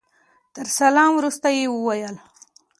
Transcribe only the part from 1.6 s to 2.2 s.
وويل.